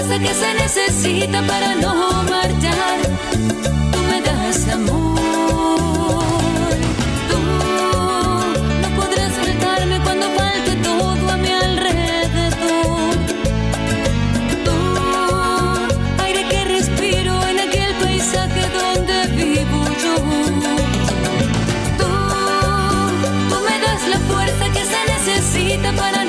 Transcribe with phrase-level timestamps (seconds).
[0.00, 3.00] fuerza que se necesita para no marchar.
[3.92, 5.18] Tú me das amor.
[7.30, 7.38] Tú
[8.82, 13.14] no podrás retarme cuando falte todo a mi alrededor.
[14.64, 14.76] Tú,
[16.24, 20.16] aire que respiro en aquel paisaje donde vivo yo.
[21.98, 22.10] Tú,
[23.50, 26.19] tú me das la fuerza que se necesita para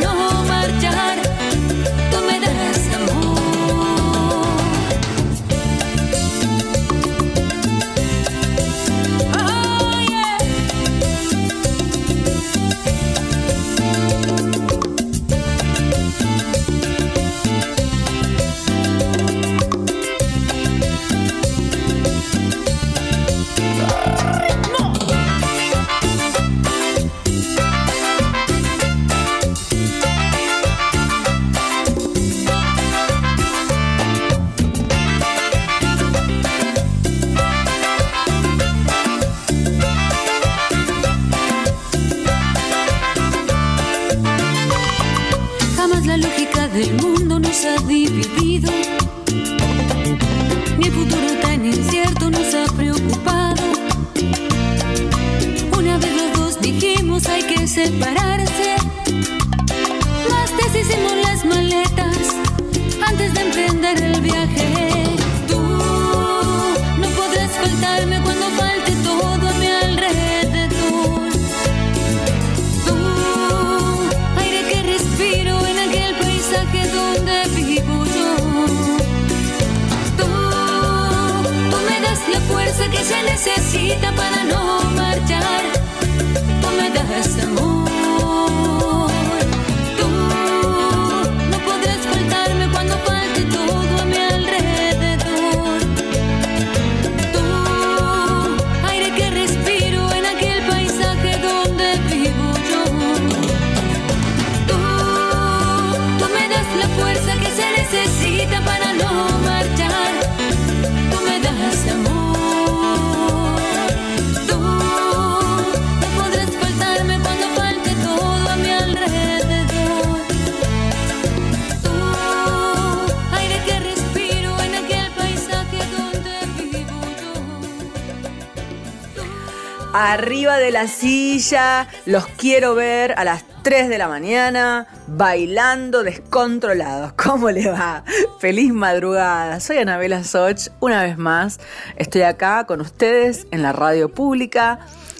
[130.11, 137.13] arriba de la silla, los quiero ver a las 3 de la mañana, bailando descontrolados.
[137.17, 138.03] ¿Cómo le va?
[138.40, 139.61] Feliz madrugada.
[139.61, 141.61] Soy Anabela Soch, una vez más.
[141.96, 144.79] Estoy acá con ustedes en la radio pública,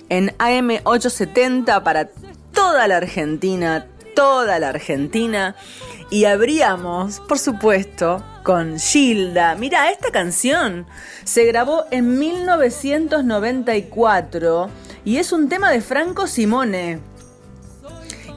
[0.10, 2.10] en AM870 para
[2.52, 5.56] toda la Argentina, toda la Argentina.
[6.10, 9.56] Y abríamos, por supuesto, con Gilda.
[9.56, 10.86] Mira, esta canción
[11.24, 14.70] se grabó en 1994
[15.06, 17.00] y es un tema de Franco Simone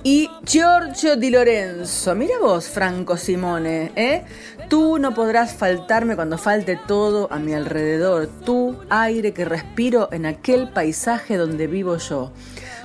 [0.02, 2.14] y Giorgio Di Lorenzo.
[2.14, 4.24] Mira vos, Franco Simone, ¿eh?
[4.68, 10.26] Tú no podrás faltarme cuando falte todo a mi alrededor, tú aire que respiro en
[10.26, 12.32] aquel paisaje donde vivo yo.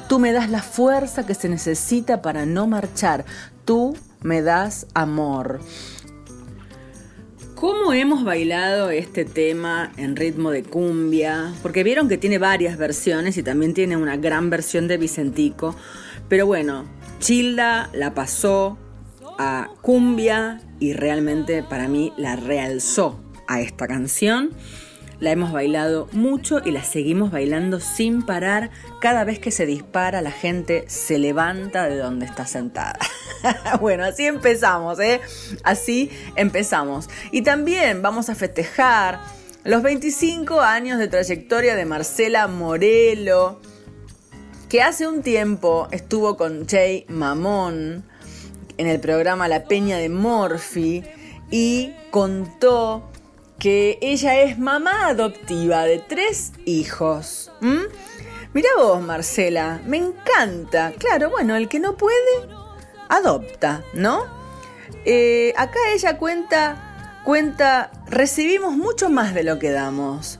[0.07, 3.25] Tú me das la fuerza que se necesita para no marchar.
[3.63, 5.61] Tú me das amor.
[7.59, 11.53] ¿Cómo hemos bailado este tema en ritmo de cumbia?
[11.61, 15.75] Porque vieron que tiene varias versiones y también tiene una gran versión de Vicentico.
[16.29, 16.85] Pero bueno,
[17.19, 18.77] Childa la pasó
[19.37, 23.19] a cumbia y realmente para mí la realzó
[23.49, 24.51] a esta canción.
[25.19, 28.71] La hemos bailado mucho y la seguimos bailando sin parar.
[29.01, 32.97] Cada vez que se dispara, la gente se levanta de donde está sentada.
[33.81, 35.19] bueno, así empezamos, ¿eh?
[35.63, 37.09] Así empezamos.
[37.31, 39.19] Y también vamos a festejar
[39.65, 43.59] los 25 años de trayectoria de Marcela Morelo,
[44.69, 48.05] que hace un tiempo estuvo con Jay Mamón
[48.77, 51.03] en el programa La Peña de Morphy
[51.51, 53.09] y contó
[53.59, 57.51] que ella es mamá adoptiva de tres hijos.
[57.59, 57.83] ¿Mm?
[58.53, 60.93] Mira vos, Marcela, me encanta.
[60.97, 62.49] Claro, bueno, el que no puede,
[63.09, 64.25] adopta, ¿no?
[65.05, 70.39] Eh, acá ella cuenta, cuenta, recibimos mucho más de lo que damos,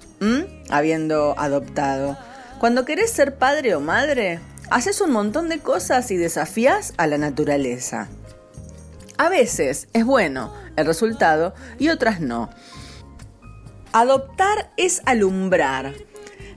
[0.69, 2.17] habiendo adoptado.
[2.59, 4.39] Cuando querés ser padre o madre,
[4.71, 8.07] haces un montón de cosas y desafías a la naturaleza.
[9.17, 12.49] A veces es bueno el resultado y otras no.
[13.91, 15.95] Adoptar es alumbrar.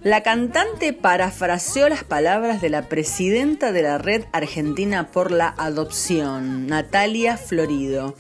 [0.02, 6.66] La cantante parafraseó las palabras de la presidenta de la Red Argentina por la Adopción,
[6.66, 8.14] Natalia Florido.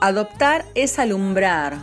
[0.00, 1.76] Adoptar es alumbrar.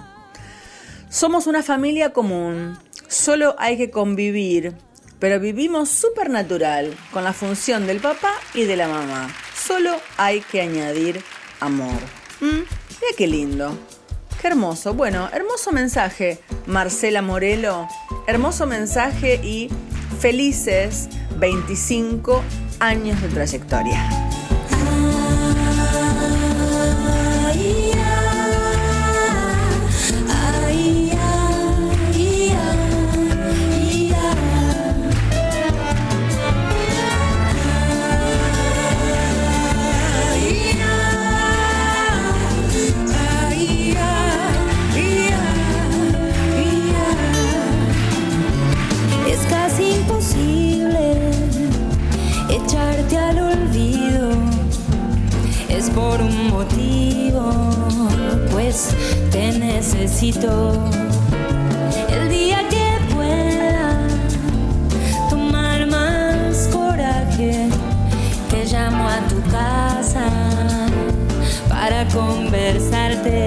[1.08, 4.74] Somos una familia común, solo hay que convivir,
[5.20, 9.30] pero vivimos supernatural con la función del papá y de la mamá.
[9.56, 11.22] Solo hay que añadir
[11.60, 12.02] amor.
[12.40, 12.46] ¿Mm?
[12.46, 13.78] Mira qué lindo.
[14.42, 14.96] Qué hermoso.
[14.96, 17.88] Bueno, hermoso mensaje, Marcela Morelo.
[18.26, 19.70] Hermoso mensaje y
[20.20, 22.42] felices 25
[22.80, 24.31] años de trayectoria.
[62.10, 64.08] El día que pueda
[65.30, 67.70] tomar más coraje,
[68.50, 70.26] te llamo a tu casa
[71.70, 73.41] para conversarte.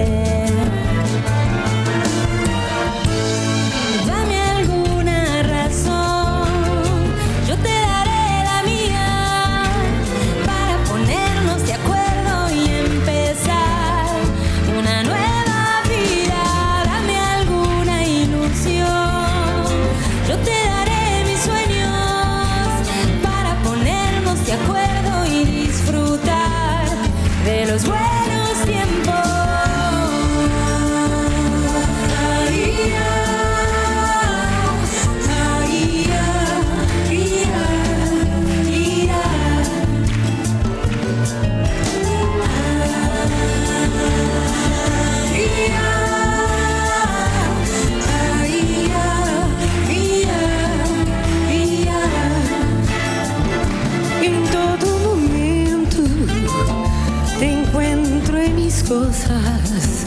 [58.87, 60.05] costas,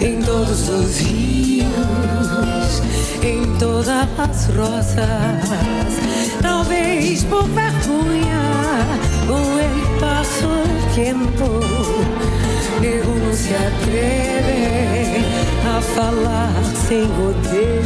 [0.00, 1.66] em todos os rios,
[3.22, 3.88] em todas
[4.18, 6.00] as rosas.
[6.40, 8.86] Talvez por vergonha,
[9.26, 10.84] com el paso tempo.
[10.94, 11.60] tiempo,
[12.80, 15.24] ninguno se atreve
[15.66, 16.52] a falar
[16.86, 17.82] sem rodeio.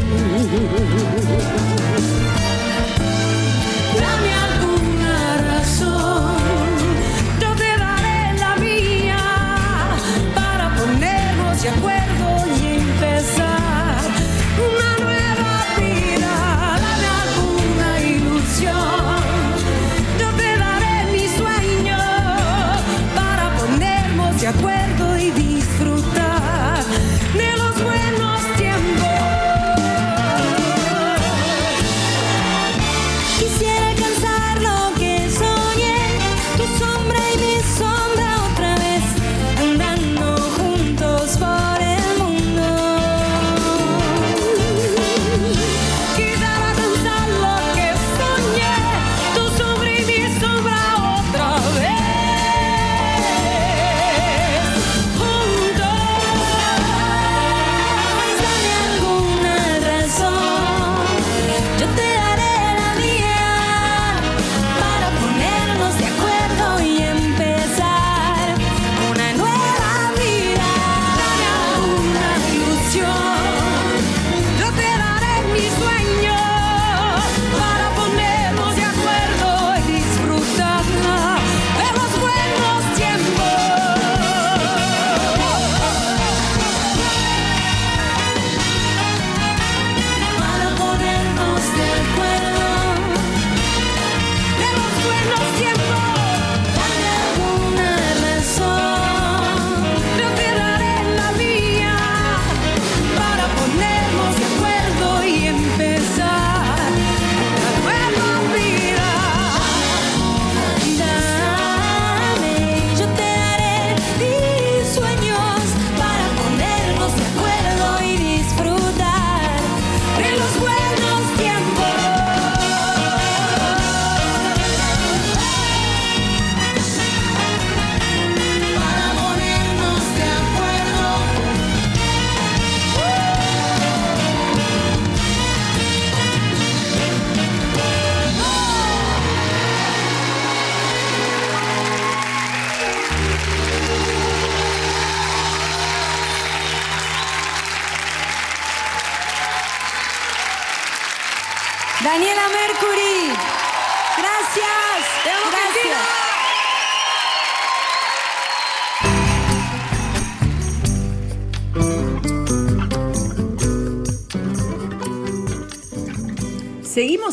[3.99, 4.48] Na minha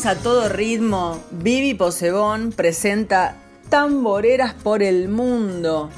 [0.06, 1.20] a todo ritmo.
[1.32, 3.34] Vivi Posebón presenta
[3.68, 5.90] Tamboreras por el Mundo.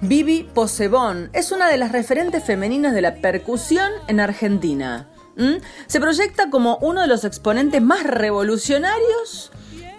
[0.00, 5.08] Vivi Posebón es una de las referentes femeninas de la percusión en Argentina.
[5.86, 9.52] Se proyecta como uno de los exponentes más revolucionarios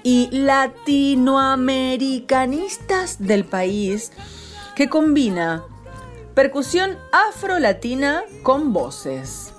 [0.03, 4.11] y latinoamericanistas del país
[4.75, 5.63] que combina
[6.33, 9.53] percusión afro-latina con voces.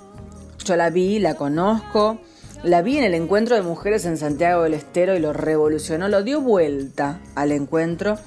[0.63, 2.19] Yo la vi, la conozco,
[2.63, 6.23] la vi en el encuentro de mujeres en Santiago del Estero y lo revolucionó, lo
[6.23, 8.17] dio vuelta al encuentro.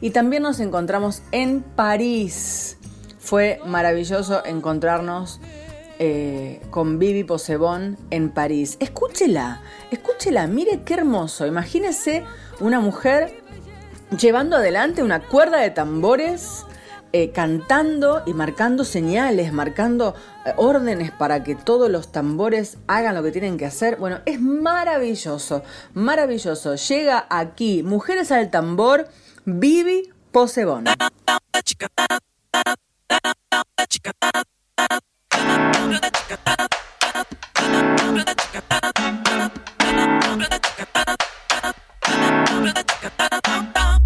[0.00, 2.78] Y también nos encontramos en París.
[3.18, 5.40] Fue maravilloso encontrarnos
[5.98, 8.76] eh, con Vivi Posebón en París.
[8.80, 11.46] Escúchela, escúchela, mire qué hermoso.
[11.46, 12.24] Imagínese
[12.60, 13.34] una mujer
[14.18, 16.64] llevando adelante una cuerda de tambores
[17.12, 20.14] eh, cantando y marcando señales, marcando
[20.46, 23.96] eh, órdenes para que todos los tambores hagan lo que tienen que hacer.
[23.96, 26.76] Bueno, es maravilloso, maravilloso.
[26.76, 29.08] Llega aquí Mujeres al Tambor,
[29.44, 30.84] Vivi Posebón.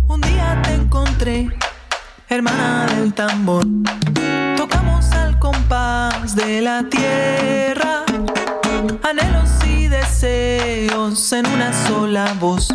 [0.08, 1.50] Un día te encontré
[2.34, 3.64] hermana del tambor.
[4.56, 8.04] Tocamos al compás de la tierra,
[9.02, 12.68] anhelos y deseos en una sola voz.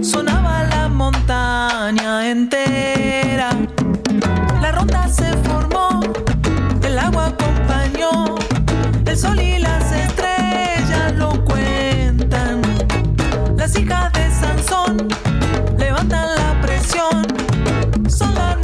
[0.00, 3.50] Sonaba la montaña entera,
[4.62, 6.00] la ronda se formó,
[6.82, 8.36] el agua acompañó,
[9.06, 12.62] el sol y las estrellas lo cuentan.
[13.56, 15.08] Las hijas de Sansón
[15.78, 17.26] levantan la presión
[18.08, 18.56] son la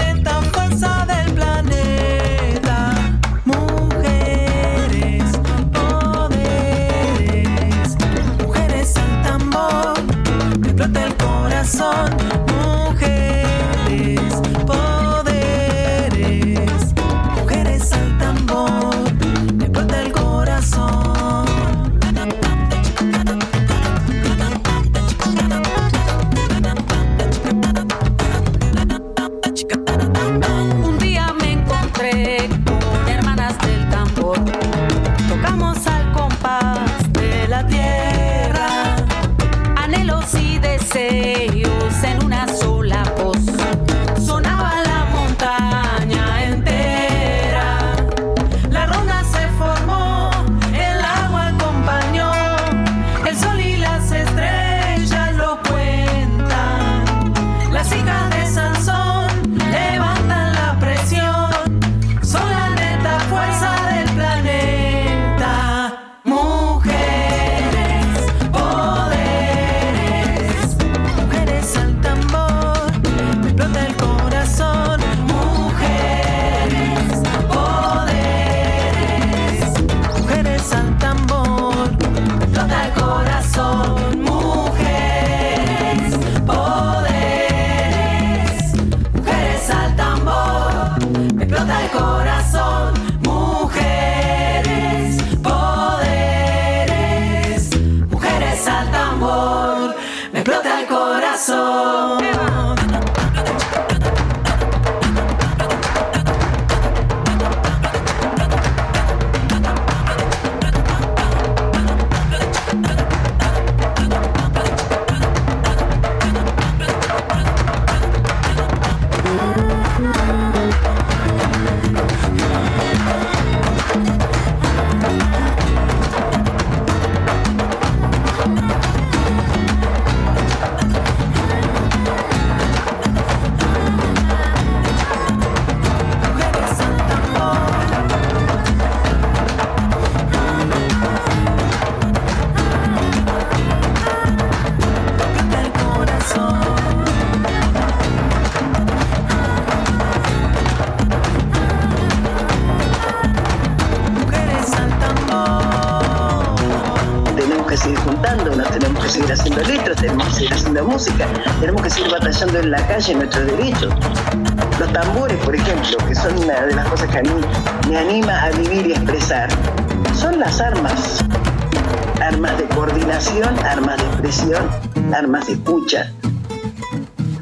[173.49, 174.69] armas de expresión,
[175.15, 176.13] armas de escucha.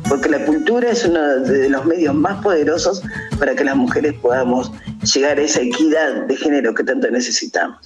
[0.08, 3.02] Porque la cultura es uno de los medios más poderosos
[3.38, 4.72] para que las mujeres podamos
[5.12, 7.77] llegar a esa equidad de género que tanto necesitamos.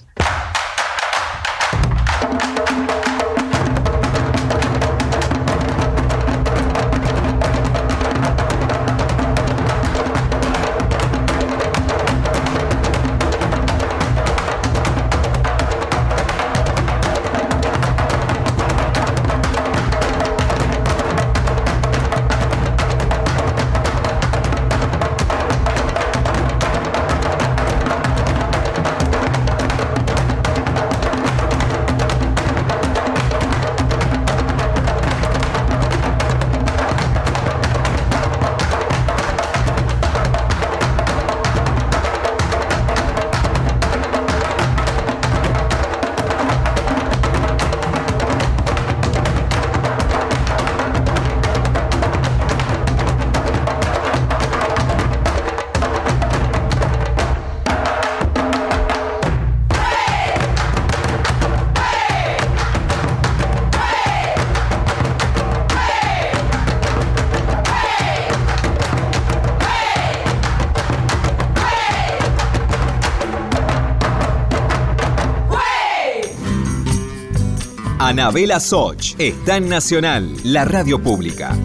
[78.13, 81.57] Anabela Soch está en Nacional, la radio pública.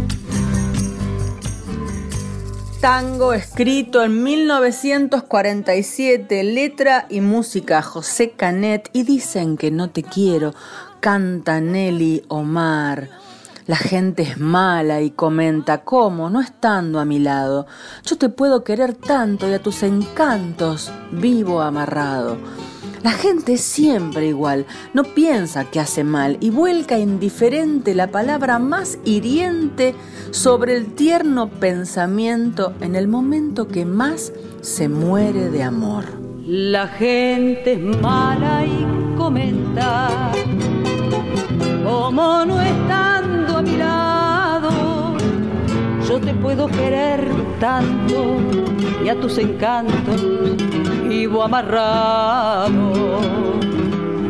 [2.80, 10.54] Tango escrito en 1947, letra y música José Canet y dicen que no te quiero,
[11.02, 13.10] canta Nelly Omar.
[13.68, 16.30] La gente es mala y comenta, ¿cómo?
[16.30, 17.68] No estando a mi lado.
[18.06, 22.38] Yo te puedo querer tanto y a tus encantos vivo amarrado.
[23.04, 28.58] La gente es siempre igual, no piensa que hace mal y vuelca indiferente la palabra
[28.58, 29.96] más hiriente
[30.32, 36.06] sobre el tierno pensamiento en el momento que más se muere de amor.
[36.46, 40.32] La gente es mala y comenta,
[41.88, 45.16] como no estando a mi lado,
[46.06, 48.38] yo te puedo querer tanto
[49.06, 50.22] y a tus encantos
[51.08, 53.22] vivo amarrado.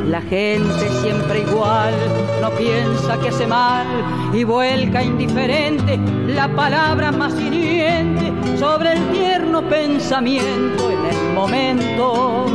[0.07, 1.95] La gente siempre igual,
[2.41, 3.87] no piensa que hace mal
[4.33, 12.45] y vuelca indiferente la palabra más hiriente sobre el tierno pensamiento en el momento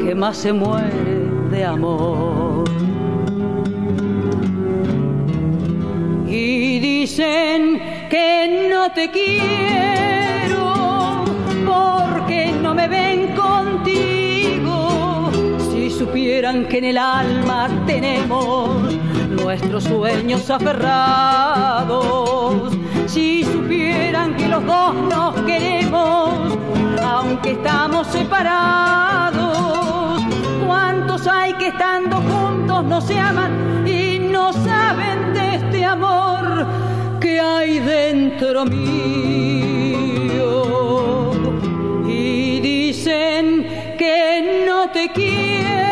[0.00, 2.66] que más se muere de amor.
[6.38, 10.74] Y dicen que no te quiero
[11.64, 15.30] porque no me ven contigo.
[15.70, 18.68] Si supieran que en el alma tenemos
[19.30, 21.94] nuestros sueños aferrados.
[23.06, 26.58] Si supieran que los dos nos queremos,
[27.02, 29.85] aunque estamos separados.
[31.16, 36.66] ¿Cuántos hay que estando juntos no se aman y no saben de este amor
[37.20, 39.06] que hay dentro mío?
[43.96, 45.85] que no te quiero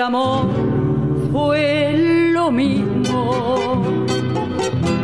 [0.00, 0.46] amor
[1.32, 3.82] fue lo mismo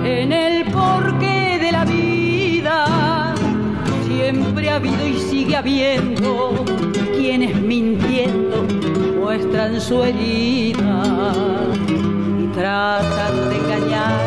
[0.04, 3.34] en el porqué de la vida.
[4.06, 6.64] Siempre ha habido y sigue habiendo
[7.16, 8.66] quienes mintiendo
[9.20, 11.32] muestran su herida
[12.42, 14.20] y tratan de engañar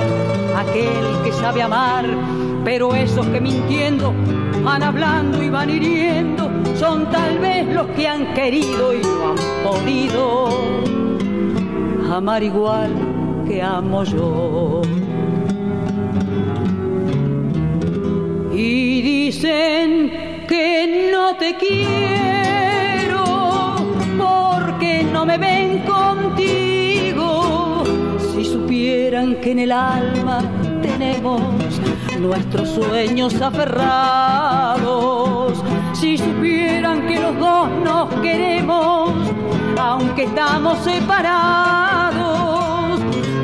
[0.56, 2.06] a aquel que sabe amar,
[2.64, 4.14] pero esos que mintiendo
[4.64, 6.39] van hablando y van hiriendo
[6.80, 10.48] son tal vez los que han querido y no han podido
[12.10, 12.90] amar igual
[13.46, 14.82] que amo yo.
[18.54, 23.26] Y dicen que no te quiero
[24.18, 27.84] porque no me ven contigo.
[28.34, 30.40] Si supieran que en el alma
[30.82, 31.42] tenemos
[32.20, 35.62] nuestros sueños aferrados,
[36.00, 39.12] si supieran que los dos nos queremos,
[39.78, 42.22] aunque estamos separados,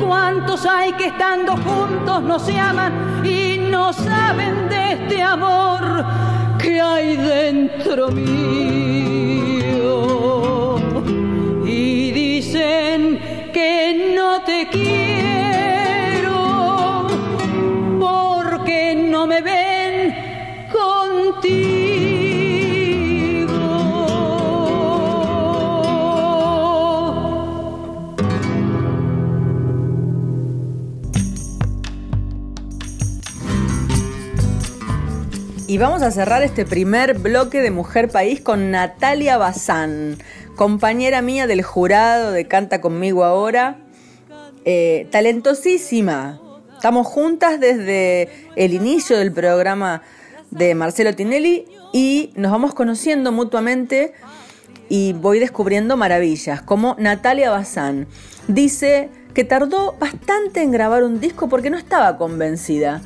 [0.06, 6.04] ¿cuántos hay que estando juntos no se aman y no saben de este amor?
[6.58, 9.35] que hay dentro mío.
[35.76, 40.16] Y vamos a cerrar este primer bloque de Mujer País con Natalia Bazán,
[40.54, 43.76] compañera mía del jurado de Canta conmigo ahora,
[44.64, 46.40] eh, talentosísima.
[46.74, 50.00] Estamos juntas desde el inicio del programa
[50.50, 54.14] de Marcelo Tinelli y nos vamos conociendo mutuamente
[54.88, 58.06] y voy descubriendo maravillas, como Natalia Bazán.
[58.48, 63.02] Dice que tardó bastante en grabar un disco porque no estaba convencida.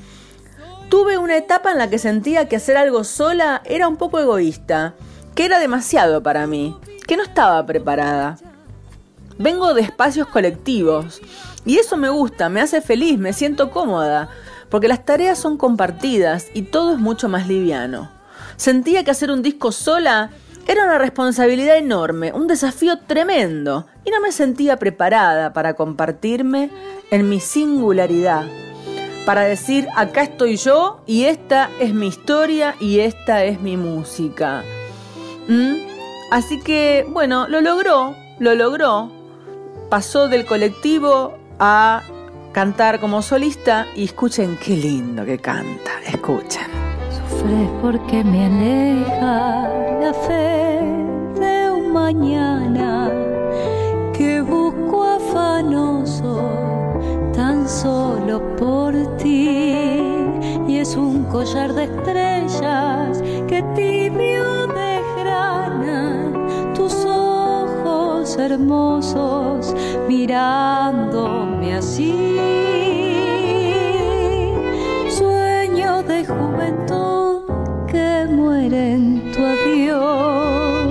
[0.90, 4.94] Tuve una etapa en la que sentía que hacer algo sola era un poco egoísta,
[5.37, 6.76] que era demasiado para mí,
[7.07, 8.38] que no estaba preparada.
[9.38, 11.20] Vengo de espacios colectivos
[11.64, 14.31] y eso me gusta, me hace feliz, me siento cómoda,
[14.68, 18.11] porque las tareas son compartidas y todo es mucho más liviano.
[18.57, 20.31] Sentía que hacer un disco sola
[20.66, 26.68] era una responsabilidad enorme, un desafío tremendo, y no me sentía preparada para compartirme
[27.12, 28.46] en mi singularidad
[29.26, 34.64] para decir, acá estoy yo y esta es mi historia y esta es mi música.
[35.48, 35.74] ¿Mm?
[36.30, 39.11] Así que, bueno, lo logró, lo logró.
[39.88, 42.02] Pasó del colectivo a
[42.52, 46.68] cantar como solista y escuchen qué lindo que canta, escuchen.
[47.11, 49.68] Sufres porque me aleja
[50.00, 53.29] la fe de un mañana
[57.70, 60.02] solo por ti.
[60.66, 66.33] Y es un collar de estrellas que tibio desgrana
[66.74, 69.74] tus ojos hermosos
[70.09, 72.37] mirándome así.
[75.09, 77.42] Sueño de juventud
[77.87, 80.88] que muere en tu adiós,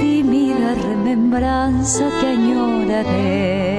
[0.00, 3.73] tímida remembranza que añoraré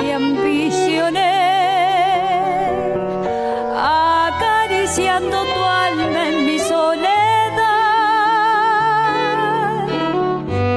[0.00, 1.36] que ambicioné,
[3.74, 7.14] acariciando tu alma en mi soledad.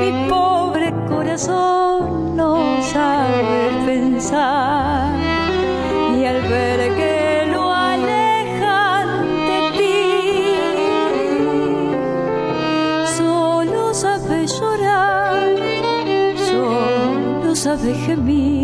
[0.01, 5.13] Mi pobre corazón no sabe pensar
[6.17, 9.07] y al ver que lo alejan
[9.49, 10.01] de ti,
[13.17, 14.47] solo sabe
[18.05, 18.58] gemir,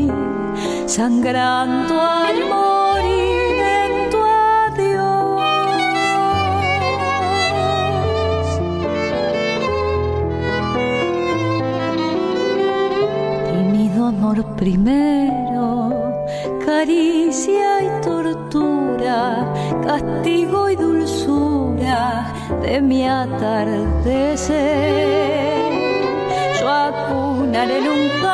[0.96, 4.20] sangrando al morir en tu
[4.64, 5.42] adiós.
[13.52, 15.68] Tímido amor primero,
[16.66, 19.20] caricia y tortura,
[19.86, 24.46] castigo y dulzura de mi atardecer.
[26.58, 28.25] Yo acunaré un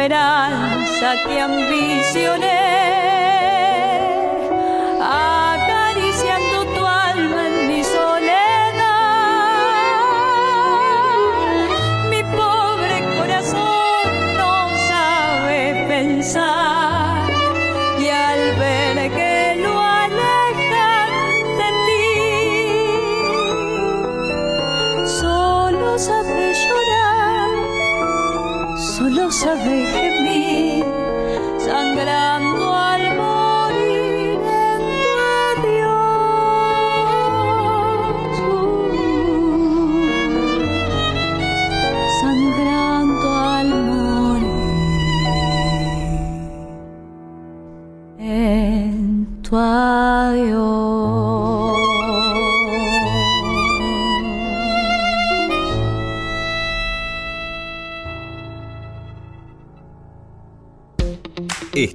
[0.00, 2.49] esperanza que ambicioné,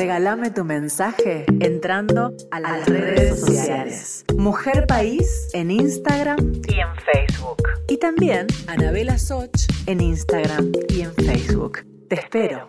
[0.00, 4.24] regálame tu mensaje entrando a las, redes sociales.
[4.34, 7.62] Mujer País en Instagram y en Facebook.
[7.86, 9.50] Y también Anabela Soch
[9.84, 11.80] en Instagram y en Facebook.
[12.08, 12.66] Te espero.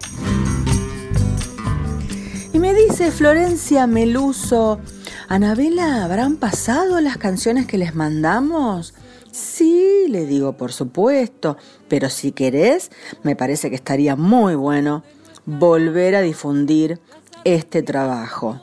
[2.52, 4.82] Y me dice Florencia Meluso,
[5.30, 8.94] Anabela, ¿habrán pasado las canciones que les mandamos?
[9.32, 11.56] Sí, le digo, por supuesto,
[11.88, 12.92] pero si querés,
[13.24, 15.06] me parece que estaría muy bueno
[15.46, 17.00] volver a difundir
[17.44, 18.60] este trabajo.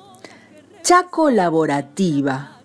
[0.83, 2.61] Chaco Laborativa.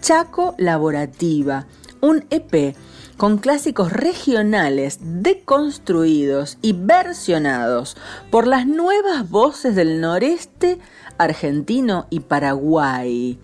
[0.00, 1.66] Chaco Laborativa.
[2.00, 2.76] Un EP
[3.16, 7.96] con clásicos regionales deconstruidos y versionados
[8.30, 10.78] por las nuevas voces del noreste
[11.18, 13.38] argentino y Paraguay.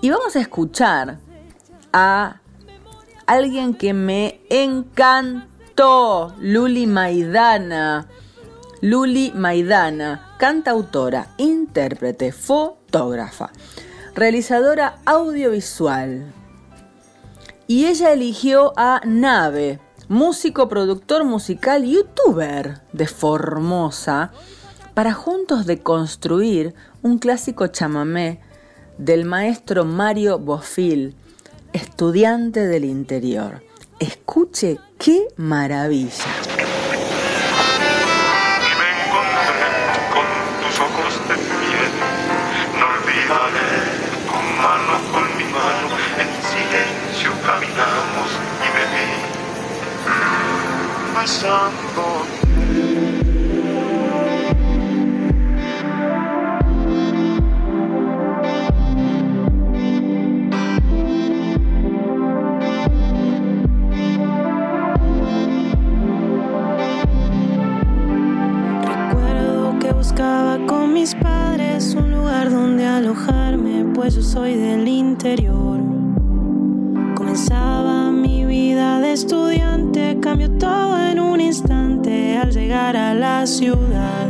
[0.00, 1.18] Y vamos a escuchar
[1.92, 2.40] a
[3.26, 8.08] alguien que me encantó, Luli Maidana.
[8.82, 13.50] Luli Maidana, cantautora, intérprete, fotógrafa,
[14.14, 16.32] realizadora audiovisual.
[17.66, 24.32] Y ella eligió a Nave, músico, productor musical, youtuber de Formosa,
[24.94, 28.40] para juntos deconstruir un clásico chamamé
[28.98, 31.14] del maestro Mario Bofil,
[31.72, 33.62] estudiante del interior.
[33.98, 36.65] Escuche qué maravilla.
[51.26, 52.22] Pasando.
[70.92, 76.05] Mis padres un lugar donde alojarme, pues yo soy del interior.
[82.92, 84.28] La ciudad.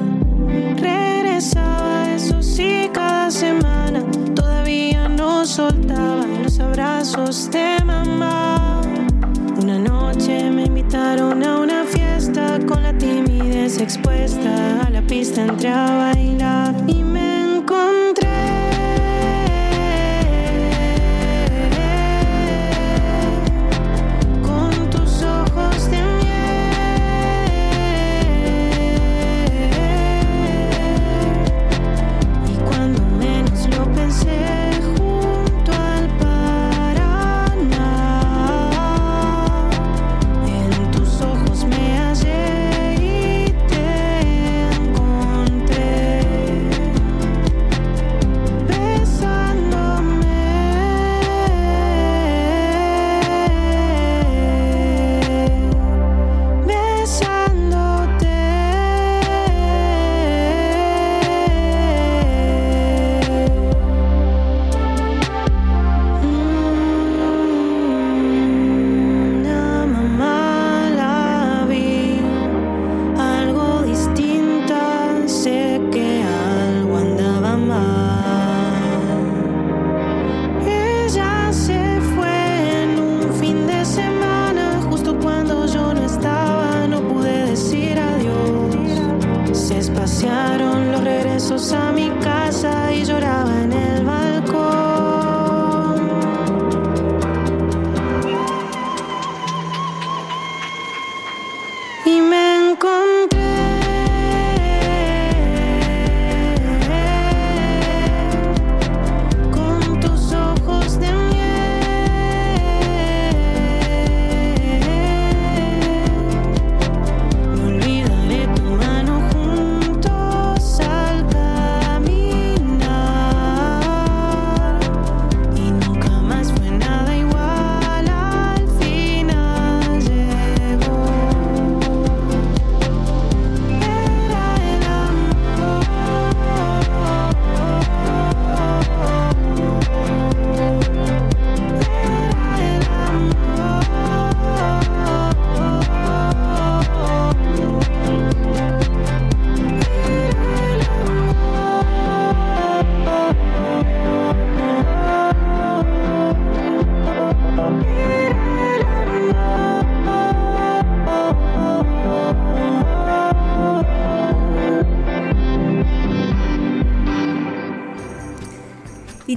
[0.77, 4.03] Regresaba, eso sí, cada semana,
[4.35, 8.81] todavía no soltaba los abrazos de mamá.
[9.61, 15.69] Una noche me invitaron a una fiesta con la timidez expuesta a la pista entré
[15.69, 16.75] a bailar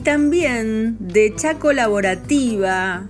[0.10, 3.04] también de Chaco Colaborativa,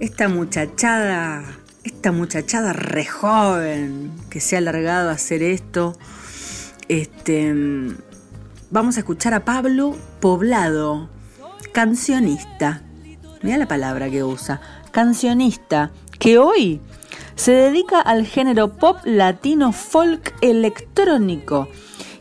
[0.00, 1.44] esta muchachada,
[1.84, 5.96] esta muchachada re joven que se ha alargado a hacer esto.
[6.88, 7.54] Este,
[8.68, 11.08] vamos a escuchar a Pablo Poblado,
[11.70, 12.82] cancionista.
[13.42, 14.60] Mira la palabra que usa,
[14.90, 16.80] cancionista, que hoy
[17.36, 21.68] se dedica al género pop latino folk electrónico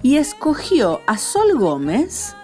[0.04, 2.36] y escogió a Sol Gómez,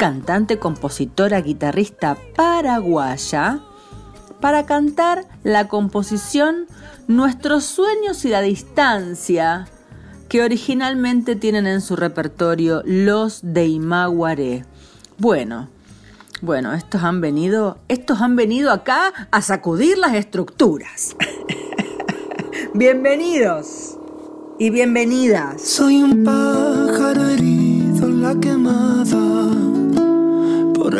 [0.00, 3.60] cantante, compositora, guitarrista paraguaya,
[4.40, 6.66] para cantar la composición
[7.06, 9.68] Nuestros sueños y la distancia,
[10.30, 14.64] que originalmente tienen en su repertorio los de Imaguaré.
[15.18, 15.68] Bueno,
[16.40, 21.14] bueno, estos han venido, estos han venido acá a sacudir las estructuras.
[22.74, 23.98] Bienvenidos
[24.58, 25.60] y bienvenidas.
[25.60, 29.69] Soy un pájaro herido en la quemada.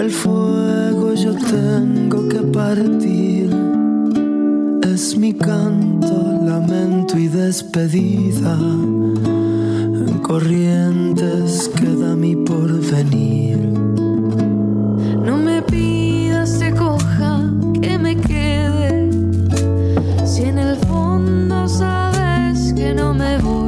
[0.01, 3.51] El fuego yo tengo que partir.
[4.83, 8.57] Es mi canto, lamento y despedida.
[8.57, 13.59] En corrientes queda mi porvenir.
[15.23, 17.51] No me pidas te coja,
[17.83, 19.11] que me quede.
[20.25, 23.60] Si en el fondo sabes que no me voy,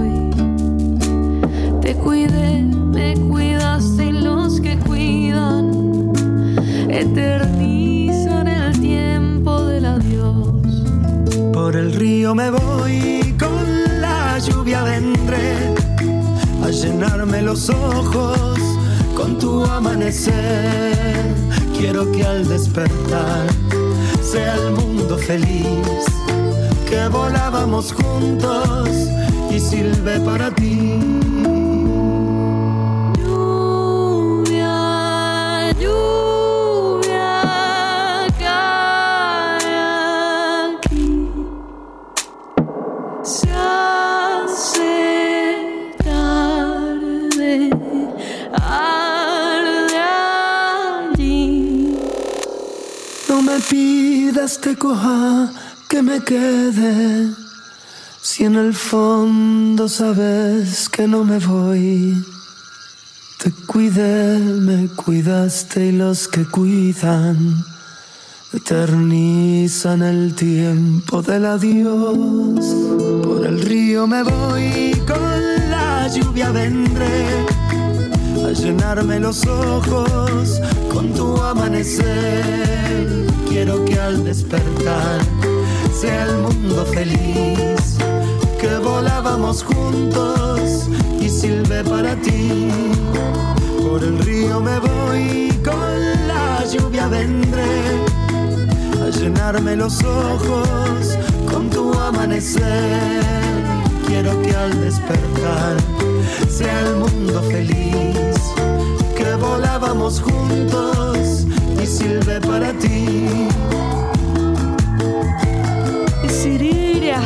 [7.02, 10.46] eternizan el tiempo del adiós.
[11.52, 15.74] Por el río me voy, con la lluvia vendré
[16.64, 18.58] a llenarme los ojos
[19.16, 20.94] con tu amanecer.
[21.76, 23.46] Quiero que al despertar
[24.22, 26.06] sea el mundo feliz,
[26.88, 28.88] que volábamos juntos
[29.50, 30.82] y sirve para ti.
[54.43, 55.53] Que coja,
[55.88, 57.30] que me quede.
[58.20, 62.24] Si en el fondo sabes que no me voy,
[63.38, 67.64] te cuidé, me cuidaste y los que cuidan
[68.53, 72.66] eternizan el tiempo del adiós.
[73.22, 77.47] Por el río me voy, con la lluvia vendré
[78.45, 80.61] a llenarme los ojos
[80.93, 83.32] con tu amanecer.
[83.53, 85.20] Quiero que al despertar
[85.92, 87.98] sea el mundo feliz,
[88.59, 90.88] que volábamos juntos
[91.20, 92.70] y silbe para ti.
[93.78, 98.00] Por el río me voy, con la lluvia vendré
[99.03, 101.18] a llenarme los ojos
[101.53, 103.22] con tu amanecer.
[104.07, 105.76] Quiero que al despertar
[106.48, 108.34] sea el mundo feliz,
[109.14, 111.46] que volábamos juntos
[111.83, 113.49] y sirve para ti.
[116.28, 117.20] Siriria,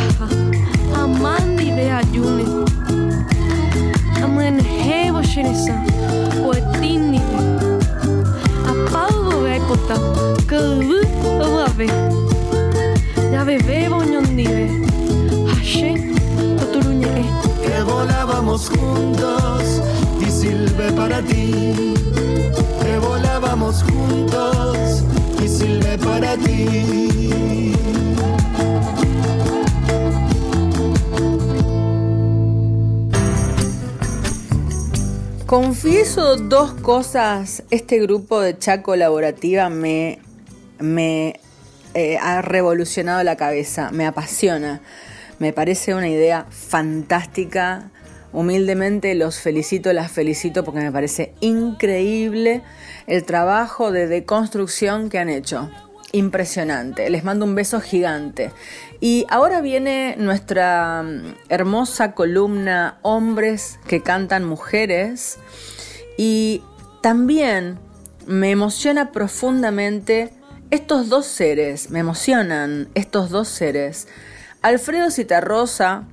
[0.95, 2.45] Amandi Beayune,
[4.23, 5.75] Amen Hebo Shinisa,
[6.45, 7.21] Oetini,
[8.67, 9.97] Apalvo Bekota,
[10.47, 11.01] Kavu
[11.41, 11.89] Ove,
[13.31, 14.71] Ya bebé boñondive,
[15.53, 17.29] Hashe, ah, Toturuñe,
[17.63, 19.83] que volábamos juntos
[20.21, 21.96] y sirve para ti.
[23.59, 25.03] Juntos
[25.43, 27.73] y para ti.
[35.47, 37.63] Confieso dos cosas.
[37.71, 40.19] Este grupo de chat colaborativa me,
[40.79, 41.41] me
[41.95, 44.83] eh, ha revolucionado la cabeza, me apasiona.
[45.39, 47.91] Me parece una idea fantástica.
[48.37, 52.61] Humildemente los felicito, las felicito porque me parece increíble
[53.07, 55.71] el trabajo de deconstrucción que han hecho.
[56.13, 57.09] Impresionante.
[57.09, 58.51] Les mando un beso gigante.
[59.01, 65.39] Y ahora viene nuestra mm, hermosa columna Hombres que cantan mujeres.
[66.19, 66.63] Y
[67.01, 67.79] también
[68.27, 70.29] me emociona profundamente
[70.71, 74.09] estos dos seres, me emocionan estos dos seres.
[74.61, 76.05] Alfredo Citarrosa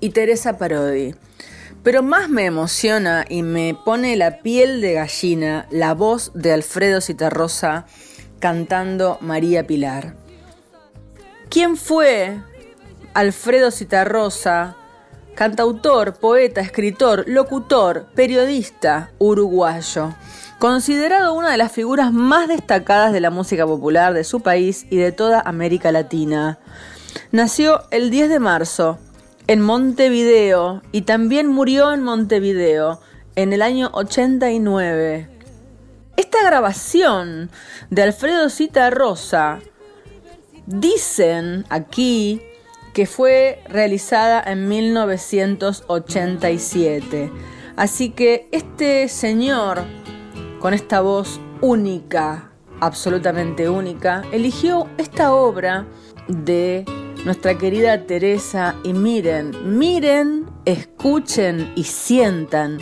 [0.00, 1.14] y Teresa Parodi.
[1.82, 7.00] Pero más me emociona y me pone la piel de gallina la voz de Alfredo
[7.00, 7.86] Citarrosa
[8.38, 10.14] cantando María Pilar.
[11.48, 12.40] ¿Quién fue
[13.14, 14.76] Alfredo Citarrosa?
[15.34, 20.14] Cantautor, poeta, escritor, locutor, periodista uruguayo
[20.62, 24.96] Considerado una de las figuras más destacadas de la música popular de su país y
[24.96, 26.60] de toda América Latina.
[27.32, 28.96] Nació el 10 de marzo
[29.46, 33.00] en Montevideo y también murió en Montevideo
[33.36, 35.28] en el año 89.
[36.16, 37.50] Esta grabación
[37.90, 39.60] de Alfredo Cita Rosa
[40.66, 42.42] dicen aquí
[42.92, 47.32] que fue realizada en 1987.
[47.76, 49.84] Así que este señor,
[50.60, 55.86] con esta voz única, absolutamente única, eligió esta obra
[56.28, 56.84] de
[57.24, 62.78] nuestra querida Teresa y miren, miren, escuchen y sientan.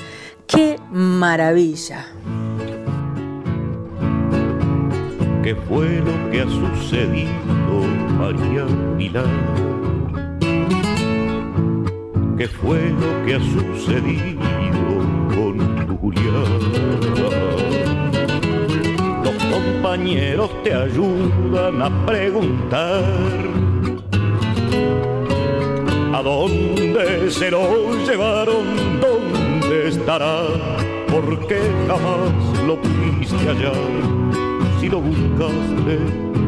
[0.47, 2.07] ¡Qué maravilla!
[5.43, 7.81] ¿Qué fue lo que ha sucedido,
[8.19, 8.67] María
[8.99, 9.71] Pilar?
[12.41, 14.41] qué fue lo que ha sucedido
[15.29, 16.45] con Julián.
[19.23, 23.05] Los compañeros te ayudan a preguntar
[26.13, 30.43] a dónde se lo llevaron, dónde estará,
[31.11, 34.21] porque jamás lo pudiste hallar
[34.81, 35.99] si lo buscaste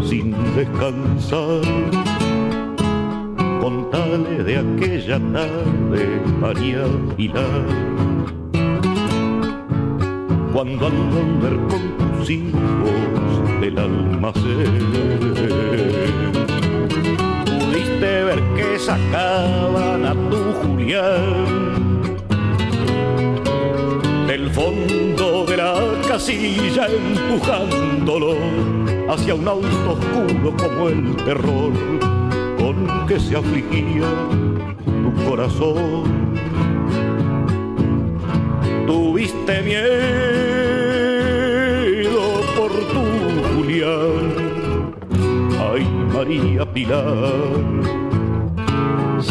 [0.08, 1.60] sin descansar.
[3.60, 6.84] Contale de aquella tarde, María
[7.16, 7.66] Pilar.
[10.52, 14.82] Cuando al volver con tus hijos del almacén,
[18.84, 22.16] sacaban a tu Julián.
[24.26, 25.74] Del fondo de la
[26.08, 28.36] casilla empujándolo
[29.08, 31.72] hacia un auto oscuro como el terror
[32.58, 34.08] con que se afligía
[34.86, 36.32] tu corazón.
[38.86, 39.82] Tuviste miedo
[42.56, 43.02] por tu
[43.54, 44.94] Julián,
[45.72, 48.01] ay María Pilar,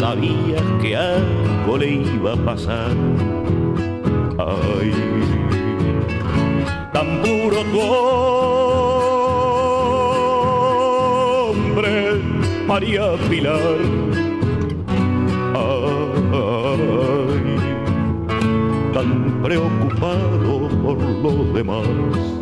[0.02, 2.90] sabías que algo le iba a pasar,
[4.36, 4.90] ay,
[6.92, 7.82] tan puro tu
[12.66, 13.78] María Pilar.
[15.54, 16.82] Ay,
[18.92, 19.10] tan
[19.44, 22.41] preocupado por los demás.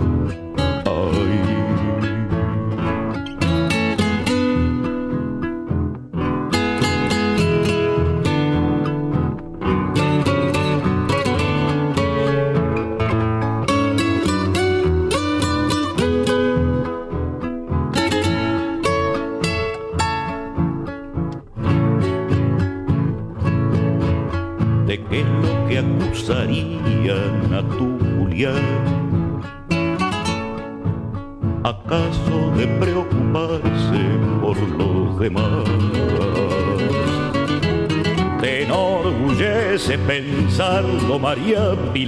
[42.01, 42.07] Si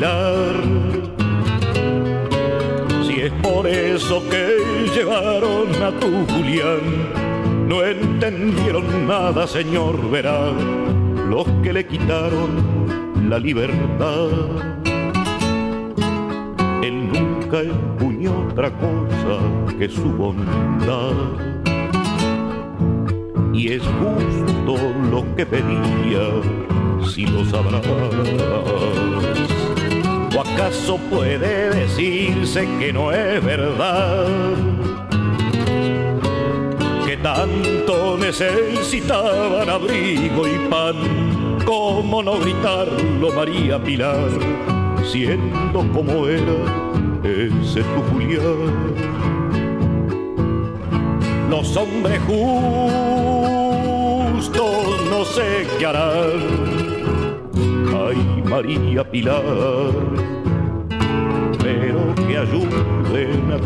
[3.20, 4.56] es por eso que
[4.94, 10.50] llevaron a tu Julián, no entendieron nada, señor, verá,
[11.28, 14.30] los que le quitaron la libertad.
[16.82, 21.12] Él nunca empuñó otra cosa que su bondad.
[23.52, 24.74] Y es justo
[25.10, 26.30] lo que pedía
[27.04, 27.82] si lo sabrás.
[30.52, 34.26] ¿O acaso puede decirse que no es verdad?
[37.06, 40.94] Que tanto necesitaban abrigo y pan,
[41.64, 44.28] ¿cómo no gritarlo María Pilar?
[45.10, 46.52] Siendo como era
[47.24, 48.94] ese tu Julián.
[51.50, 52.76] Los hombres justos
[55.10, 56.82] no sé qué harán
[58.52, 59.42] María Pilar,
[62.42, 63.58] ayuden a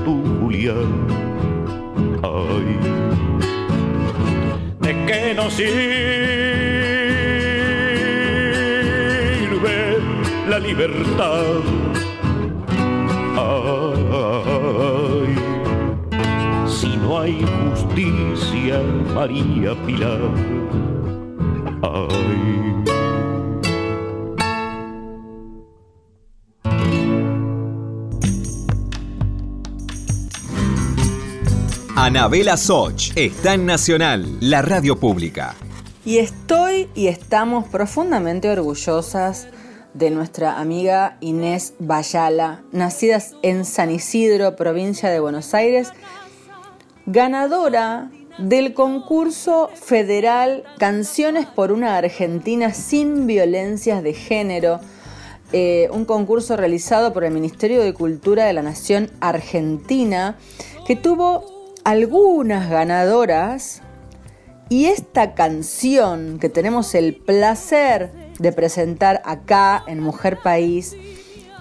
[4.80, 5.68] ¿de qué nos sirve
[10.50, 11.62] la libertad?
[13.38, 15.34] Ay,
[16.66, 18.82] si no hay justicia,
[19.14, 20.95] María Pilar.
[32.06, 35.56] Anabela Soch está en Nacional, la radio pública.
[36.04, 39.48] Y estoy y estamos profundamente orgullosas
[39.92, 45.88] de nuestra amiga Inés Bayala, nacida en San Isidro, provincia de Buenos Aires,
[47.06, 54.78] ganadora del concurso federal Canciones por una Argentina sin violencias de género,
[55.52, 60.36] eh, un concurso realizado por el Ministerio de Cultura de la Nación Argentina,
[60.86, 61.55] que tuvo
[61.86, 63.80] algunas ganadoras
[64.68, 68.10] y esta canción que tenemos el placer
[68.40, 70.96] de presentar acá en Mujer País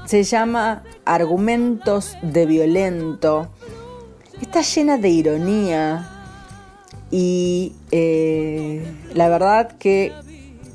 [0.08, 3.50] se llama Argumentos de Violento.
[4.42, 6.10] Está llena de ironía,
[7.12, 10.12] y eh, la verdad que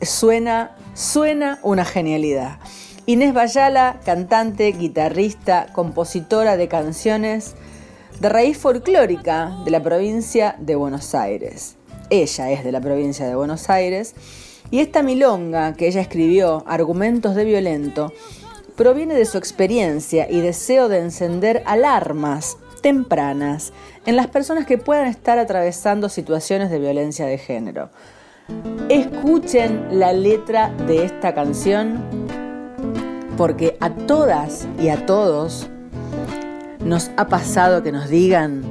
[0.01, 2.61] suena, suena una genialidad.
[3.05, 7.57] Inés Bayala, cantante, guitarrista, compositora de canciones
[8.21, 11.77] de raíz folclórica de la provincia de Buenos Aires.
[12.11, 14.15] Ella es de la provincia de Buenos Aires
[14.71, 18.13] y esta milonga que ella escribió, Argumentos de Violento,
[18.77, 23.73] proviene de su experiencia y deseo de encender alarmas tempranas
[24.05, 27.89] en las personas que puedan estar atravesando situaciones de violencia de género.
[28.91, 32.05] Escuchen la letra de esta canción
[33.39, 35.71] porque a todas y a todos
[36.85, 38.63] nos ha pasado que nos digan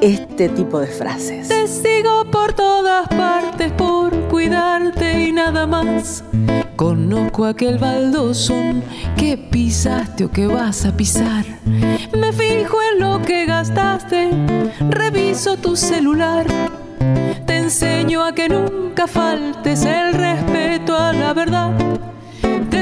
[0.00, 1.48] este tipo de frases.
[1.48, 6.22] Te sigo por todas partes por cuidarte y nada más.
[6.76, 8.82] Conozco aquel baldosón
[9.16, 11.44] que pisaste o que vas a pisar.
[11.64, 14.30] Me fijo en lo que gastaste,
[14.90, 16.46] reviso tu celular.
[17.46, 21.72] Te enseño a que nunca faltes el respeto a la verdad.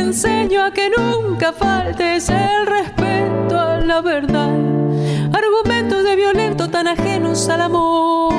[0.06, 4.54] Enseño a que nunca faltes el respeto a la verdad.
[5.32, 8.36] Argumentos de violento tan ajenos al amor.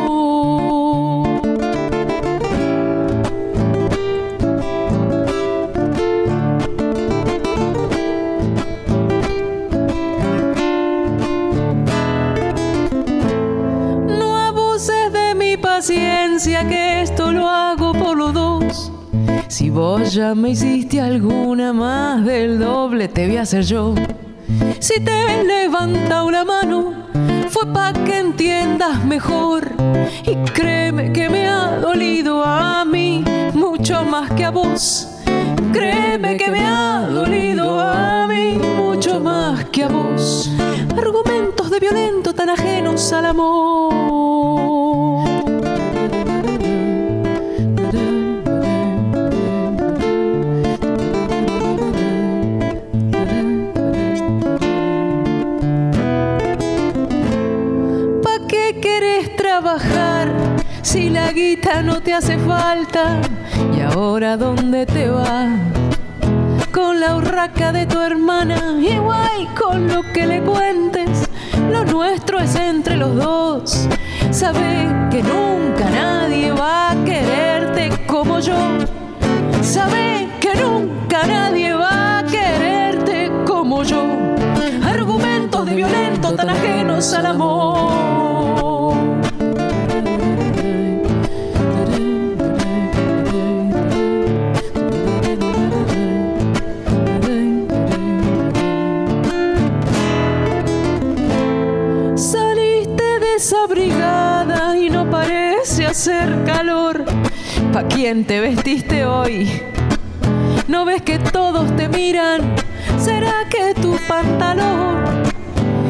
[15.61, 16.96] paciencia que
[19.57, 23.95] Si vos ya me hiciste alguna más del doble, te voy a hacer yo.
[24.77, 26.93] Si te he levantado la mano,
[27.49, 29.71] fue pa' que entiendas mejor.
[30.23, 33.23] Y créeme que me ha dolido a mí
[33.55, 35.07] mucho más que a vos.
[35.73, 40.51] Créeme que me ha dolido a mí mucho más que a vos.
[40.95, 44.76] Argumentos de violento tan ajenos al amor.
[60.87, 63.19] Si la guita no te hace falta?
[63.75, 65.59] ¿Y ahora dónde te vas?
[66.71, 71.27] Con la urraca de tu hermana, igual con lo que le cuentes,
[71.69, 73.89] lo nuestro es entre los dos.
[74.31, 78.55] Sabe que nunca nadie va a quererte como yo.
[79.61, 84.05] Sabe que nunca nadie va a quererte como yo.
[84.85, 88.26] Argumentos de violento tan ajenos al amor.
[107.73, 109.61] ¿Pa' quién te vestiste hoy?
[110.67, 112.55] ¿No ves que todos te miran?
[112.97, 115.03] ¿Será que tu pantalón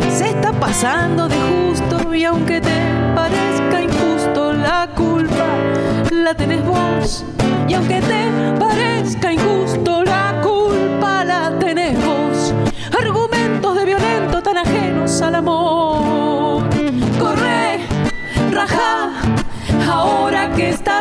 [0.10, 2.14] se está pasando de justo?
[2.14, 2.76] Y aunque te
[3.16, 5.46] parezca injusto, la culpa
[6.12, 7.24] la tenés vos.
[7.68, 8.28] Y aunque te
[8.60, 12.54] parezca injusto, la culpa la tenés vos.
[13.00, 16.64] Argumentos de violento tan ajenos al amor.
[17.20, 17.80] Corre,
[18.52, 18.97] raja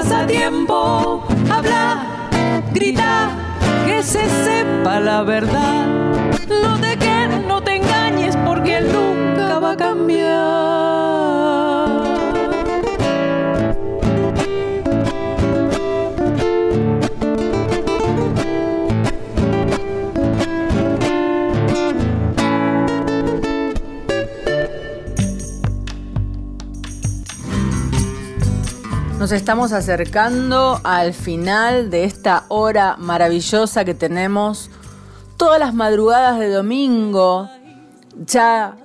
[0.07, 2.28] que estás a tiempo, habla,
[2.72, 3.30] grita,
[3.86, 5.86] que se sepa la verdad.
[6.48, 10.86] No te quedes, no te engañes, porque él nunca va a cambiar.
[29.26, 34.70] Nos estamos acercando al final de esta hora maravillosa que tenemos
[35.36, 37.50] todas las madrugadas de domingo,
[38.24, 38.76] ya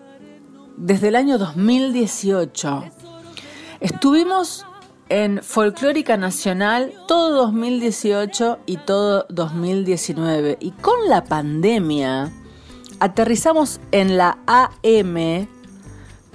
[0.77, 2.85] desde el año 2018.
[3.81, 4.65] Estuvimos
[5.09, 10.57] en Folclórica Nacional todo 2018 y todo 2019.
[10.59, 12.31] Y con la pandemia
[12.99, 15.47] aterrizamos en la AM,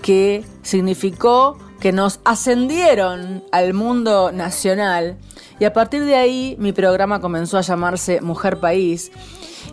[0.00, 5.16] que significó que nos ascendieron al mundo nacional.
[5.58, 9.10] Y a partir de ahí mi programa comenzó a llamarse Mujer País.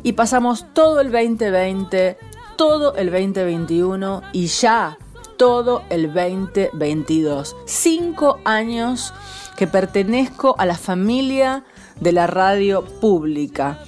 [0.03, 2.17] Y pasamos todo el 2020,
[2.57, 4.97] todo el 2021 y ya
[5.37, 7.55] todo el 2022.
[7.65, 9.13] Cinco años
[9.55, 11.63] que pertenezco a la familia
[11.99, 13.79] de la radio pública.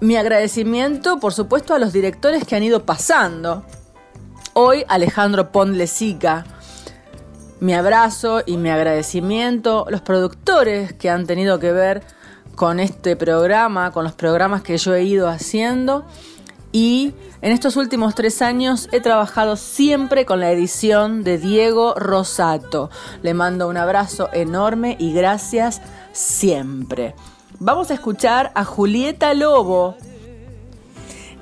[0.00, 3.64] Mi agradecimiento, por supuesto, a los directores que han ido pasando.
[4.52, 6.44] Hoy Alejandro Pondlesica.
[7.62, 12.02] Mi abrazo y mi agradecimiento, los productores que han tenido que ver
[12.56, 16.04] con este programa, con los programas que yo he ido haciendo
[16.72, 22.90] y en estos últimos tres años he trabajado siempre con la edición de Diego Rosato.
[23.22, 27.14] Le mando un abrazo enorme y gracias siempre.
[27.60, 29.94] Vamos a escuchar a Julieta Lobo.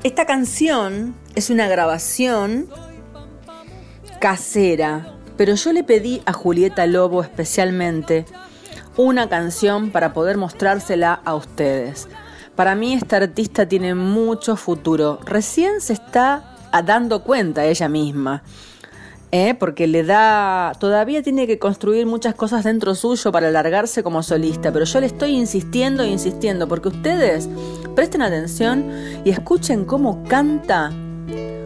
[0.02, 2.68] Esta canción es una grabación
[4.20, 8.26] casera, pero yo le pedí a Julieta Lobo especialmente
[8.98, 12.08] una canción para poder mostrársela a ustedes.
[12.56, 15.18] Para mí esta artista tiene mucho futuro.
[15.24, 18.42] Recién se está dando cuenta ella misma.
[19.32, 19.54] ¿eh?
[19.54, 24.70] porque le da, todavía tiene que construir muchas cosas dentro suyo para alargarse como solista,
[24.72, 27.48] pero yo le estoy insistiendo e insistiendo, porque ustedes
[27.96, 28.92] presten atención
[29.24, 30.92] y escuchen cómo canta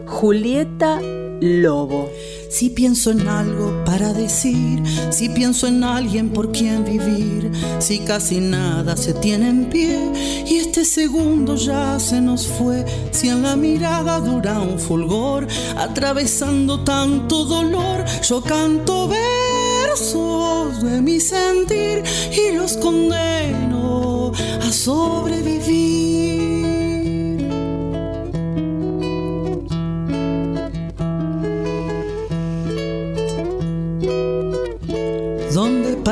[0.05, 1.01] Julieta
[1.41, 2.09] Lobo.
[2.49, 8.39] Si pienso en algo para decir, si pienso en alguien por quien vivir, si casi
[8.39, 9.99] nada se tiene en pie
[10.47, 16.83] y este segundo ya se nos fue, si en la mirada dura un fulgor, atravesando
[16.83, 24.31] tanto dolor, yo canto versos de mi sentir y los condeno
[24.61, 26.14] a sobrevivir.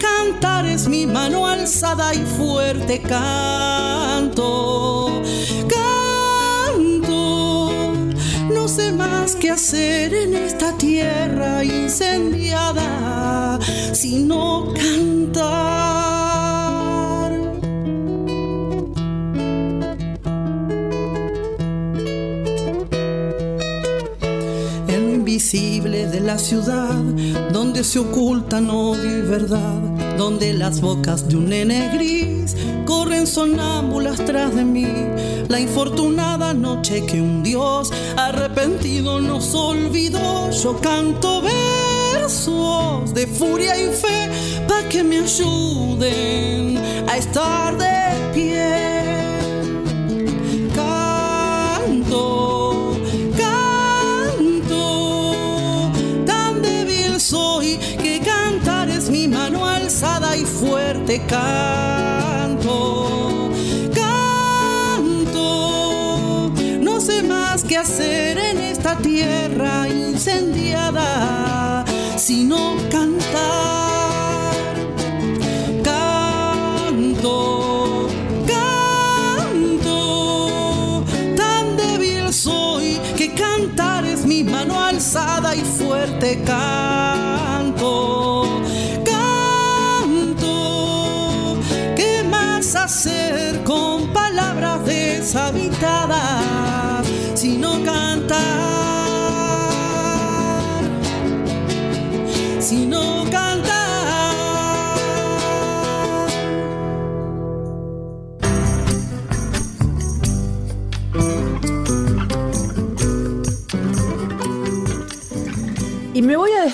[0.00, 4.42] Cantar es mi mano alzada y fuerte canto.
[6.74, 7.70] Canto,
[8.52, 13.58] no sé más qué hacer en esta tierra incendiada,
[13.92, 15.70] sino cantar.
[24.88, 26.94] En lo invisible de la ciudad,
[27.52, 29.89] donde se ocultan odio y verdad
[30.20, 32.54] donde las bocas de un nene gris
[32.84, 34.86] corren sonámbulas tras de mí.
[35.48, 40.50] La infortunada noche que un Dios arrepentido nos olvidó.
[40.50, 41.40] Yo canto
[42.20, 44.28] versos de furia y fe
[44.68, 46.76] para que me ayuden
[47.08, 47.99] a estar de
[61.18, 62.70] canto,
[63.92, 65.42] canto.
[66.80, 71.84] No sé más que hacer en esta tierra incendiada,
[72.16, 74.54] sino cantar.
[75.82, 77.28] Canto,
[78.46, 79.92] canto.
[81.36, 86.89] Tan débil soy que cantar es mi mano alzada y fuerte canto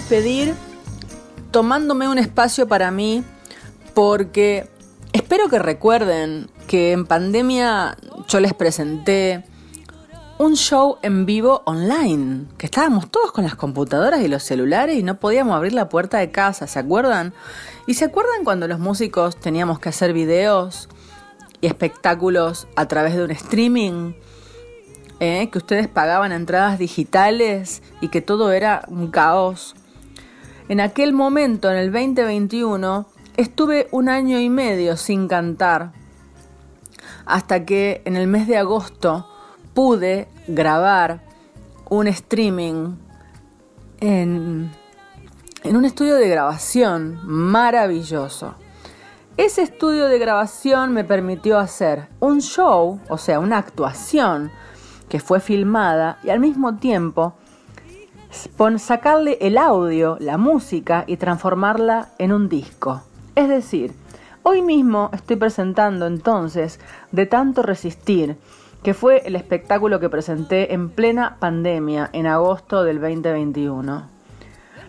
[0.09, 0.55] despedir
[1.51, 3.25] tomándome un espacio para mí
[3.95, 4.69] porque
[5.17, 7.97] Espero que recuerden que en pandemia
[8.29, 9.47] yo les presenté
[10.37, 15.03] un show en vivo online, que estábamos todos con las computadoras y los celulares y
[15.03, 17.33] no podíamos abrir la puerta de casa, ¿se acuerdan?
[17.87, 20.91] ¿Y se acuerdan cuando los músicos teníamos que hacer videos
[21.63, 24.13] y espectáculos a través de un streaming?
[25.19, 25.49] ¿Eh?
[25.51, 29.75] Que ustedes pagaban entradas digitales y que todo era un caos.
[30.69, 33.07] En aquel momento, en el 2021,
[33.37, 35.93] estuve un año y medio sin cantar,
[37.25, 39.29] hasta que en el mes de agosto
[39.75, 41.21] pude grabar
[41.89, 42.97] un streaming
[44.01, 44.73] en,
[45.65, 48.57] un estudio de grabación maravilloso.
[49.37, 54.51] Ese estudio de grabación me permitió hacer un show, o sea, una actuación
[55.09, 57.35] que fue filmada y al mismo tiempo
[58.79, 63.03] sacarle el audio, la música y transformarla en un disco.
[63.35, 63.93] Es decir,
[64.43, 66.81] hoy mismo estoy presentando entonces
[67.13, 68.37] De tanto resistir,
[68.83, 74.09] que fue el espectáculo que presenté en plena pandemia en agosto del 2021.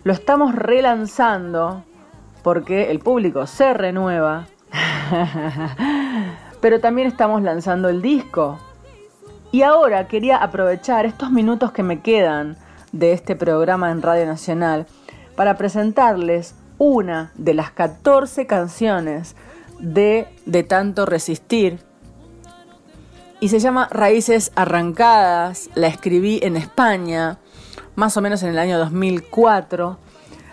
[0.04, 1.82] Lo estamos relanzando
[2.42, 4.46] porque el público se renueva,
[6.60, 8.58] pero también estamos lanzando el disco.
[9.50, 12.56] Y ahora quería aprovechar estos minutos que me quedan
[12.92, 14.86] de este programa en Radio Nacional
[15.36, 19.36] para presentarles una de las 14 canciones
[19.80, 21.78] de De tanto resistir
[23.40, 25.70] y se llama Raíces Arrancadas.
[25.74, 27.38] La escribí en España,
[27.94, 29.98] más o menos en el año 2004.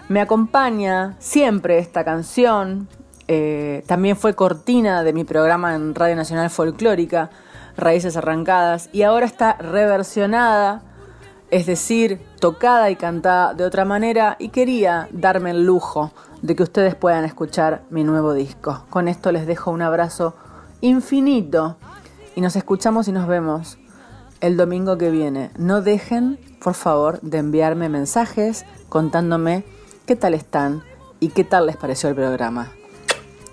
[0.08, 2.88] Me acompaña siempre esta canción.
[3.28, 7.32] Eh, también fue cortina de mi programa en Radio Nacional Folclórica,
[7.76, 10.84] Raíces Arrancadas, y ahora está reversionada,
[11.52, 16.64] es decir, tocada y cantada de otra manera, y quería darme el lujo de que
[16.64, 18.86] ustedes puedan escuchar mi nuevo disco.
[18.90, 20.36] Con esto les dejo un abrazo
[20.82, 21.78] infinito
[22.36, 23.78] y nos escuchamos y nos vemos
[24.42, 25.52] el domingo que viene.
[25.58, 29.64] No dejen, por favor, de enviarme mensajes contándome
[30.06, 30.84] qué tal están
[31.20, 32.72] y qué tal les pareció el programa.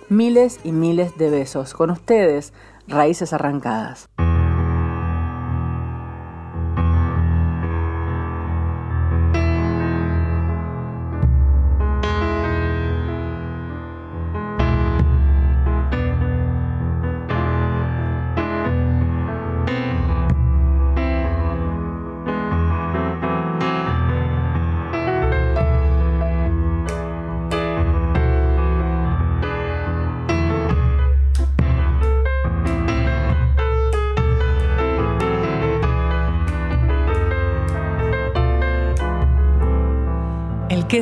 [0.08, 1.72] Miles y miles de besos.
[1.72, 2.52] Con ustedes,
[2.86, 4.08] Raíces Arrancadas.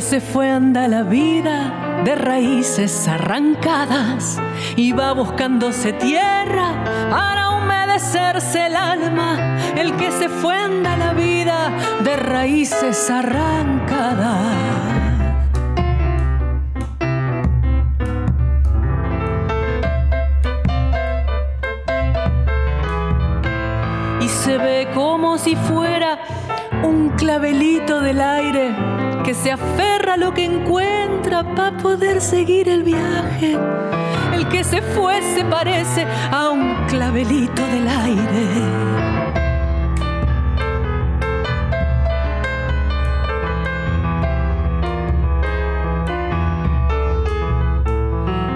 [0.01, 4.41] Que se fue anda la vida de raíces arrancadas
[4.75, 6.73] y va buscándose tierra
[7.11, 9.59] para humedecerse el alma.
[9.77, 11.71] El que se fue anda la vida
[12.03, 14.57] de raíces arrancadas.
[24.23, 26.19] Y se ve como si fuera
[26.83, 28.90] un clavelito del aire
[29.25, 33.57] que se aferra a lo que encuentra para poder seguir el viaje.
[34.35, 38.91] El que se fue se parece a un clavelito del aire.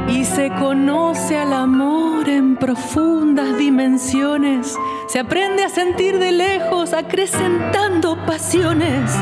[0.07, 4.79] y se conoce al amor en profundas dimensiones.
[5.15, 9.13] Se aprende a sentir de lejos, acrecentando pasiones.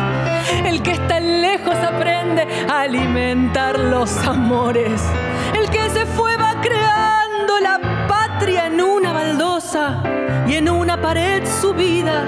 [0.64, 5.02] El que está lejos aprende a alimentar los amores.
[5.54, 10.02] El que se fue va creando la patria en una baldosa
[10.48, 12.24] y en una pared subida,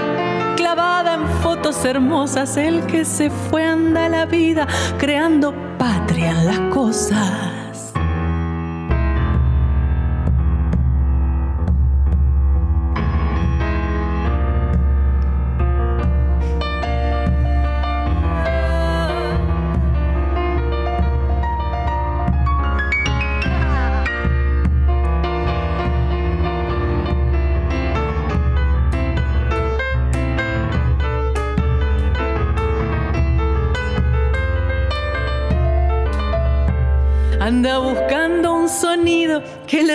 [0.59, 2.59] clavada en fotos hermosas.
[2.59, 4.67] El que se fue anda la vida
[4.99, 7.54] creando patria en las cosas.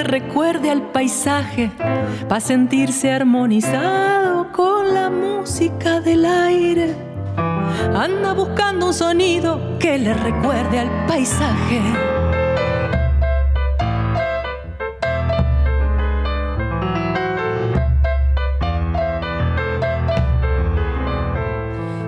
[0.04, 1.72] Recuerde al paisaje,
[2.28, 6.96] para sentirse armonizado con la música del aire.
[7.96, 12.19] Anda buscando un sonido que le recuerde al paisaje.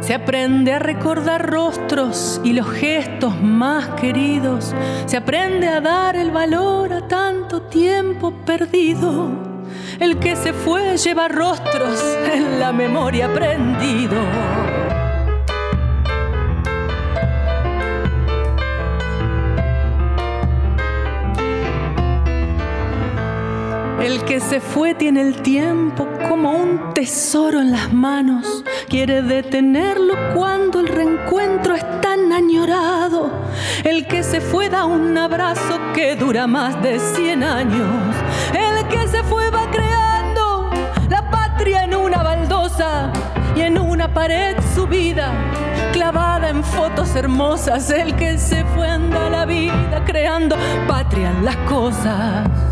[0.01, 4.73] Se aprende a recordar rostros y los gestos más queridos.
[5.05, 9.29] Se aprende a dar el valor a tanto tiempo perdido.
[9.99, 14.17] El que se fue lleva rostros en la memoria prendido.
[24.01, 28.63] El que se fue tiene el tiempo como un tesoro en las manos.
[28.91, 33.31] Quiere detenerlo cuando el reencuentro es tan añorado.
[33.85, 38.15] El que se fue da un abrazo que dura más de 100 años.
[38.53, 40.69] El que se fue va creando
[41.09, 43.13] la patria en una baldosa
[43.55, 45.31] y en una pared subida,
[45.93, 47.89] clavada en fotos hermosas.
[47.91, 52.70] El que se fue anda la vida creando patria en las cosas.